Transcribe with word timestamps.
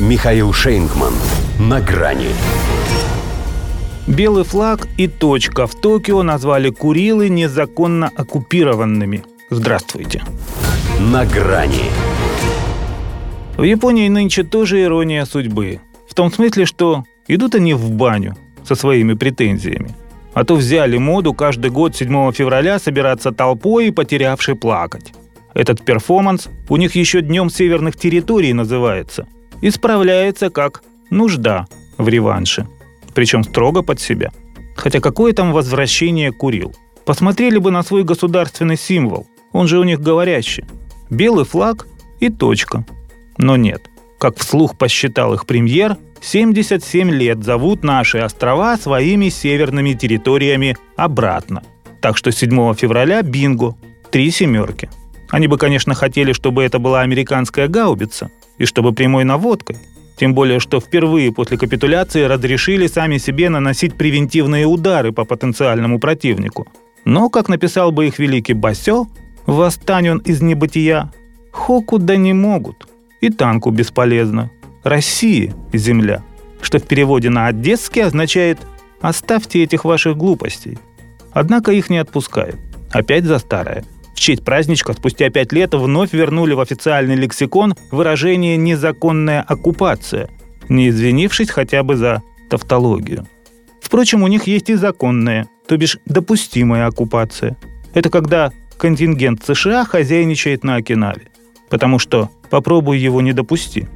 Михаил 0.00 0.52
Шейнгман. 0.52 1.14
На 1.60 1.80
грани. 1.80 2.30
Белый 4.08 4.42
флаг 4.42 4.88
и 4.96 5.06
точка 5.06 5.68
в 5.68 5.76
Токио 5.76 6.24
назвали 6.24 6.70
Курилы 6.70 7.28
незаконно 7.28 8.10
оккупированными. 8.16 9.22
Здравствуйте. 9.50 10.24
На 10.98 11.24
грани. 11.24 11.84
В 13.56 13.62
Японии 13.62 14.08
нынче 14.08 14.42
тоже 14.42 14.82
ирония 14.82 15.24
судьбы. 15.26 15.80
В 16.08 16.14
том 16.14 16.32
смысле, 16.32 16.66
что 16.66 17.04
идут 17.28 17.54
они 17.54 17.72
в 17.74 17.92
баню 17.92 18.36
со 18.64 18.74
своими 18.74 19.14
претензиями. 19.14 19.94
А 20.32 20.42
то 20.44 20.56
взяли 20.56 20.98
моду 20.98 21.34
каждый 21.34 21.70
год 21.70 21.94
7 21.94 22.32
февраля 22.32 22.80
собираться 22.80 23.30
толпой 23.30 23.86
и 23.86 23.92
потерявший 23.92 24.56
плакать. 24.56 25.12
Этот 25.54 25.84
перформанс 25.84 26.48
у 26.68 26.76
них 26.78 26.96
еще 26.96 27.20
днем 27.20 27.48
северных 27.48 27.94
территорий 27.94 28.52
называется. 28.52 29.28
И 29.60 29.70
справляется 29.70 30.50
как 30.50 30.82
нужда 31.10 31.66
в 31.98 32.08
реванше. 32.08 32.66
Причем 33.14 33.44
строго 33.44 33.82
под 33.82 34.00
себя. 34.00 34.32
Хотя 34.76 35.00
какое 35.00 35.32
там 35.32 35.52
возвращение 35.52 36.32
курил? 36.32 36.74
Посмотрели 37.04 37.58
бы 37.58 37.70
на 37.70 37.82
свой 37.82 38.02
государственный 38.02 38.76
символ. 38.76 39.26
Он 39.52 39.68
же 39.68 39.78
у 39.78 39.84
них 39.84 40.00
говорящий. 40.00 40.64
Белый 41.10 41.44
флаг 41.44 41.86
и 42.20 42.28
точка. 42.28 42.84
Но 43.38 43.56
нет. 43.56 43.88
Как 44.18 44.36
вслух 44.38 44.76
посчитал 44.76 45.34
их 45.34 45.46
премьер, 45.46 45.96
77 46.20 47.10
лет 47.10 47.44
зовут 47.44 47.84
наши 47.84 48.18
острова 48.18 48.76
своими 48.76 49.28
северными 49.28 49.92
территориями 49.92 50.76
обратно. 50.96 51.62
Так 52.00 52.16
что 52.16 52.32
7 52.32 52.74
февраля 52.74 53.22
бинго. 53.22 53.76
Три 54.10 54.30
семерки. 54.30 54.88
Они 55.30 55.46
бы, 55.46 55.58
конечно, 55.58 55.94
хотели, 55.94 56.32
чтобы 56.32 56.62
это 56.62 56.78
была 56.78 57.02
американская 57.02 57.68
гаубица, 57.68 58.30
и 58.58 58.64
чтобы 58.64 58.92
прямой 58.92 59.24
наводкой. 59.24 59.76
Тем 60.16 60.34
более, 60.34 60.60
что 60.60 60.80
впервые 60.80 61.32
после 61.32 61.58
капитуляции 61.58 62.22
разрешили 62.22 62.86
сами 62.86 63.18
себе 63.18 63.48
наносить 63.48 63.94
превентивные 63.94 64.66
удары 64.66 65.12
по 65.12 65.24
потенциальному 65.24 65.98
противнику. 65.98 66.68
Но, 67.04 67.28
как 67.28 67.48
написал 67.48 67.90
бы 67.90 68.06
их 68.06 68.18
великий 68.18 68.54
Басё, 68.54 69.06
восстань 69.46 70.08
он 70.08 70.18
из 70.18 70.40
небытия, 70.40 71.12
хоку 71.50 71.98
да 71.98 72.16
не 72.16 72.32
могут, 72.32 72.86
и 73.20 73.28
танку 73.28 73.70
бесполезно. 73.70 74.50
России– 74.84 75.54
земля, 75.72 76.22
что 76.62 76.78
в 76.78 76.84
переводе 76.84 77.30
на 77.30 77.46
одесский 77.46 78.04
означает 78.04 78.58
«оставьте 79.00 79.62
этих 79.62 79.84
ваших 79.84 80.16
глупостей». 80.16 80.78
Однако 81.32 81.72
их 81.72 81.90
не 81.90 81.98
отпускают. 81.98 82.56
Опять 82.92 83.24
за 83.24 83.38
старое– 83.38 83.84
в 84.14 84.20
честь 84.20 84.44
праздничка 84.44 84.92
спустя 84.92 85.28
пять 85.28 85.52
лет 85.52 85.74
вновь 85.74 86.12
вернули 86.12 86.54
в 86.54 86.60
официальный 86.60 87.16
лексикон 87.16 87.74
выражение 87.90 88.56
«незаконная 88.56 89.42
оккупация», 89.42 90.30
не 90.68 90.88
извинившись 90.88 91.50
хотя 91.50 91.82
бы 91.82 91.96
за 91.96 92.22
тавтологию. 92.48 93.26
Впрочем, 93.80 94.22
у 94.22 94.28
них 94.28 94.46
есть 94.46 94.70
и 94.70 94.74
законная, 94.74 95.48
то 95.66 95.76
бишь 95.76 95.98
допустимая 96.06 96.86
оккупация. 96.86 97.56
Это 97.92 98.08
когда 98.08 98.52
контингент 98.78 99.44
США 99.44 99.84
хозяйничает 99.84 100.64
на 100.64 100.76
Окинаве. 100.76 101.28
Потому 101.68 101.98
что 101.98 102.30
попробуй 102.50 102.98
его 102.98 103.20
не 103.20 103.32
допусти. 103.32 103.86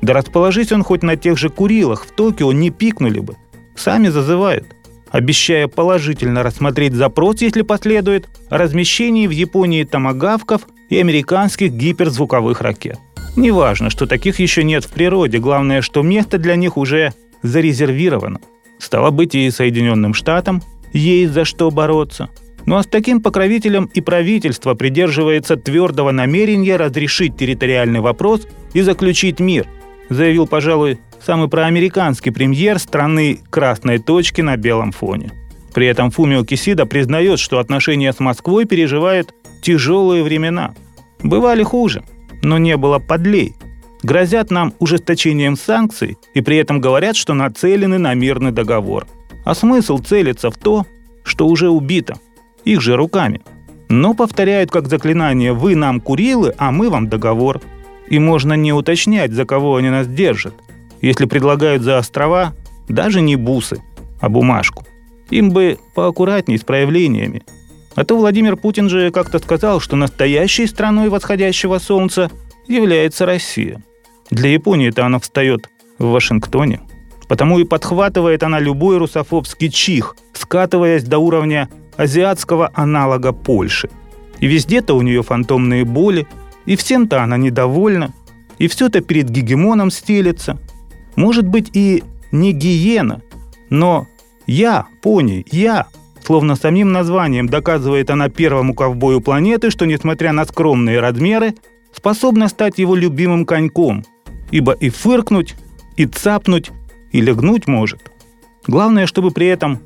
Да 0.00 0.14
расположись 0.14 0.72
он 0.72 0.82
хоть 0.82 1.02
на 1.02 1.16
тех 1.16 1.36
же 1.38 1.50
Курилах 1.50 2.06
в 2.06 2.12
Токио, 2.12 2.52
не 2.52 2.70
пикнули 2.70 3.20
бы. 3.20 3.36
Сами 3.74 4.08
зазывают 4.08 4.66
обещая 5.10 5.68
положительно 5.68 6.42
рассмотреть 6.42 6.94
запрос, 6.94 7.40
если 7.40 7.62
последует, 7.62 8.28
о 8.50 8.58
размещении 8.58 9.26
в 9.26 9.30
Японии 9.30 9.84
томагавков 9.84 10.62
и 10.88 10.98
американских 10.98 11.72
гиперзвуковых 11.72 12.60
ракет. 12.60 12.98
Неважно, 13.36 13.90
что 13.90 14.06
таких 14.06 14.40
еще 14.40 14.64
нет 14.64 14.84
в 14.84 14.92
природе, 14.92 15.38
главное, 15.38 15.82
что 15.82 16.02
место 16.02 16.38
для 16.38 16.56
них 16.56 16.76
уже 16.76 17.12
зарезервировано. 17.42 18.40
Стало 18.78 19.10
быть, 19.10 19.34
и 19.34 19.50
Соединенным 19.50 20.14
Штатам 20.14 20.62
есть 20.92 21.32
за 21.32 21.44
что 21.44 21.70
бороться. 21.70 22.28
Ну 22.64 22.76
а 22.76 22.82
с 22.82 22.86
таким 22.86 23.20
покровителем 23.20 23.88
и 23.94 24.00
правительство 24.00 24.74
придерживается 24.74 25.56
твердого 25.56 26.10
намерения 26.10 26.76
разрешить 26.76 27.36
территориальный 27.36 28.00
вопрос 28.00 28.46
и 28.74 28.80
заключить 28.80 29.38
мир, 29.38 29.66
заявил, 30.08 30.46
пожалуй, 30.46 30.98
самый 31.24 31.48
проамериканский 31.48 32.32
премьер 32.32 32.78
страны 32.78 33.40
красной 33.50 33.98
точки 33.98 34.40
на 34.40 34.56
белом 34.56 34.92
фоне. 34.92 35.32
При 35.74 35.86
этом 35.86 36.10
Фумио 36.10 36.44
Кисида 36.44 36.86
признает, 36.86 37.38
что 37.38 37.58
отношения 37.58 38.12
с 38.12 38.18
Москвой 38.18 38.64
переживают 38.64 39.34
тяжелые 39.60 40.22
времена. 40.22 40.74
Бывали 41.22 41.62
хуже, 41.62 42.02
но 42.42 42.56
не 42.56 42.76
было 42.76 42.98
подлей. 42.98 43.54
Грозят 44.02 44.50
нам 44.50 44.72
ужесточением 44.78 45.56
санкций 45.56 46.16
и 46.34 46.40
при 46.40 46.56
этом 46.56 46.80
говорят, 46.80 47.16
что 47.16 47.34
нацелены 47.34 47.98
на 47.98 48.14
мирный 48.14 48.52
договор. 48.52 49.06
А 49.44 49.54
смысл 49.54 49.98
целиться 49.98 50.50
в 50.50 50.56
то, 50.56 50.86
что 51.24 51.46
уже 51.46 51.68
убито. 51.68 52.14
Их 52.64 52.80
же 52.80 52.96
руками. 52.96 53.42
Но 53.88 54.14
повторяют 54.14 54.70
как 54.70 54.88
заклинание 54.88 55.52
«Вы 55.52 55.76
нам 55.76 56.00
Курилы, 56.00 56.54
а 56.58 56.70
мы 56.72 56.88
вам 56.88 57.08
договор». 57.08 57.60
И 58.08 58.18
можно 58.18 58.54
не 58.54 58.72
уточнять, 58.72 59.32
за 59.32 59.44
кого 59.44 59.76
они 59.76 59.90
нас 59.90 60.06
держат 60.06 60.54
если 61.00 61.26
предлагают 61.26 61.82
за 61.82 61.98
острова 61.98 62.54
даже 62.88 63.20
не 63.20 63.36
бусы, 63.36 63.82
а 64.20 64.28
бумажку. 64.28 64.84
Им 65.30 65.50
бы 65.50 65.78
поаккуратней 65.94 66.58
с 66.58 66.62
проявлениями. 66.62 67.42
А 67.94 68.04
то 68.04 68.16
Владимир 68.16 68.56
Путин 68.56 68.88
же 68.88 69.10
как-то 69.10 69.38
сказал, 69.38 69.80
что 69.80 69.96
настоящей 69.96 70.66
страной 70.66 71.08
восходящего 71.08 71.78
солнца 71.78 72.30
является 72.68 73.26
Россия. 73.26 73.82
Для 74.30 74.50
Японии-то 74.50 75.04
она 75.04 75.18
встает 75.18 75.68
в 75.98 76.06
Вашингтоне. 76.10 76.80
Потому 77.28 77.58
и 77.58 77.64
подхватывает 77.64 78.42
она 78.42 78.60
любой 78.60 78.98
русофобский 78.98 79.68
чих, 79.70 80.14
скатываясь 80.32 81.02
до 81.02 81.18
уровня 81.18 81.68
азиатского 81.96 82.70
аналога 82.74 83.32
Польши. 83.32 83.88
И 84.38 84.46
везде-то 84.46 84.94
у 84.94 85.02
нее 85.02 85.22
фантомные 85.22 85.84
боли, 85.84 86.28
и 86.66 86.76
всем-то 86.76 87.22
она 87.22 87.36
недовольна, 87.36 88.12
и 88.58 88.68
все-то 88.68 89.00
перед 89.00 89.30
гегемоном 89.30 89.90
стелется– 89.90 90.58
может 91.16 91.46
быть 91.48 91.70
и 91.72 92.04
не 92.30 92.52
гиена, 92.52 93.22
но 93.70 94.06
я, 94.46 94.86
пони, 95.02 95.44
я, 95.50 95.86
словно 96.24 96.54
самим 96.54 96.92
названием 96.92 97.48
доказывает 97.48 98.10
она 98.10 98.28
первому 98.28 98.74
ковбою 98.74 99.20
планеты, 99.20 99.70
что, 99.70 99.86
несмотря 99.86 100.32
на 100.32 100.44
скромные 100.44 101.00
размеры, 101.00 101.54
способна 101.92 102.48
стать 102.48 102.78
его 102.78 102.94
любимым 102.94 103.46
коньком, 103.46 104.04
ибо 104.50 104.72
и 104.72 104.90
фыркнуть, 104.90 105.56
и 105.96 106.04
цапнуть, 106.04 106.70
и 107.10 107.20
легнуть 107.20 107.66
может. 107.66 108.12
Главное, 108.66 109.06
чтобы 109.06 109.30
при 109.30 109.46
этом 109.46 109.80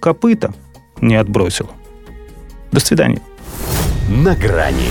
копыта 0.00 0.54
не 1.00 1.16
отбросил. 1.16 1.68
До 2.70 2.80
свидания. 2.80 3.20
На 4.08 4.36
грани 4.36 4.90